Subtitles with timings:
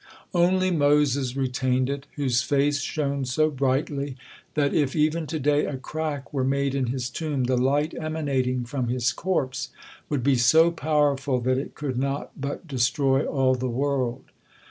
[0.33, 4.15] Only Moses retained it, whose face shone so brightly,
[4.55, 8.63] that if even to day a crack were made in his tomb, the light emanating
[8.65, 9.69] from his corpse
[10.09, 14.23] would be so powerful that it could not but destroy all the world.